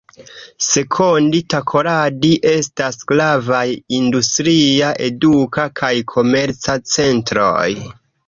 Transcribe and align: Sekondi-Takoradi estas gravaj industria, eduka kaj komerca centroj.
Sekondi-Takoradi 0.67 2.31
estas 2.51 2.97
gravaj 3.11 3.61
industria, 3.99 4.89
eduka 5.11 5.67
kaj 5.83 5.93
komerca 6.15 6.79
centroj. 6.97 7.69